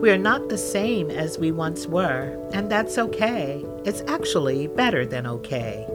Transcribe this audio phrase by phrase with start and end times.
[0.00, 3.64] We are not the same as we once were, and that's okay.
[3.84, 5.86] It's actually better than okay.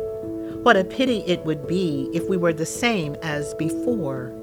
[0.64, 4.34] What a pity it would be if we were the same as before,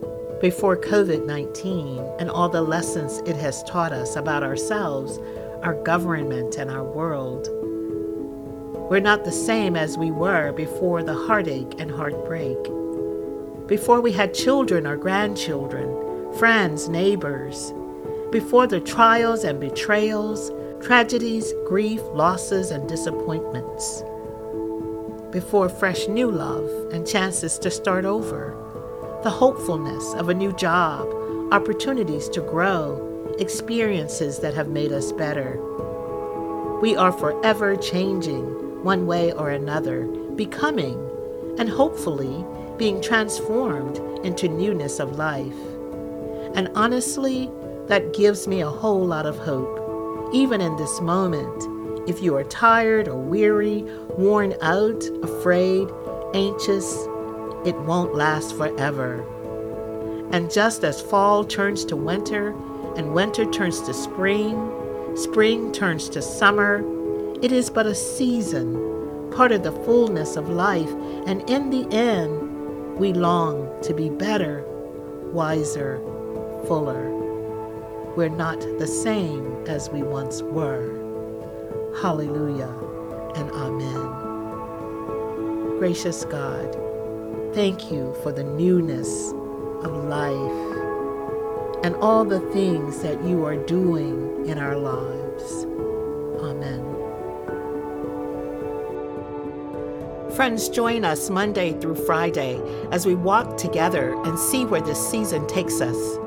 [0.40, 5.18] before COVID 19 and all the lessons it has taught us about ourselves,
[5.62, 7.46] our government, and our world.
[8.90, 12.56] We're not the same as we were before the heartache and heartbreak.
[13.66, 17.74] Before we had children or grandchildren, friends, neighbors.
[18.32, 24.04] Before the trials and betrayals, tragedies, grief, losses, and disappointments.
[25.32, 28.56] Before fresh new love and chances to start over.
[29.24, 31.08] The hopefulness of a new job,
[31.50, 35.58] opportunities to grow, experiences that have made us better.
[36.80, 40.04] We are forever changing one way or another,
[40.36, 41.04] becoming,
[41.58, 42.44] and hopefully
[42.78, 45.58] being transformed into newness of life.
[46.54, 47.50] And honestly,
[47.88, 52.08] that gives me a whole lot of hope, even in this moment.
[52.08, 53.82] If you are tired or weary,
[54.16, 55.88] worn out, afraid,
[56.34, 56.94] anxious,
[57.64, 59.24] it won't last forever.
[60.32, 62.54] And just as fall turns to winter
[62.96, 66.84] and winter turns to spring, spring turns to summer.
[67.42, 70.90] It is but a season, part of the fullness of life,
[71.26, 74.64] and in the end, we long to be better,
[75.32, 75.98] wiser,
[76.66, 77.08] fuller.
[78.20, 80.92] We're not the same as we once were.
[82.02, 82.68] Hallelujah
[83.34, 84.10] and Amen.
[85.78, 86.76] Gracious God,
[87.54, 89.32] thank you for the newness
[89.82, 90.76] of life
[91.82, 95.64] and all the things that you are doing in our lives.
[96.42, 96.84] Amen.
[100.36, 102.60] Friends, join us Monday through Friday
[102.92, 106.18] as we walk together and see where this season takes us.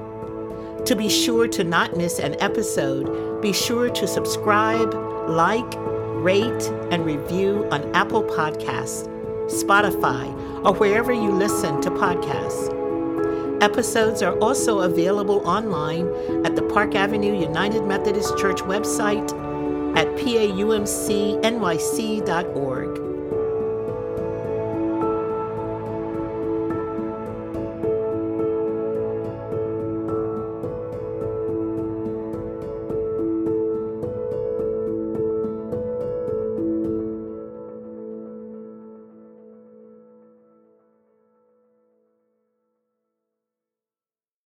[0.88, 4.94] To be sure to not miss an episode, be sure to subscribe,
[5.30, 9.08] like, rate, and review on Apple Podcasts,
[9.48, 10.28] Spotify,
[10.66, 12.84] or wherever you listen to podcasts.
[13.64, 16.10] Episodes are also available online
[16.46, 19.32] at the Park Avenue United Methodist Church website
[19.96, 20.74] at paumcnyc.org.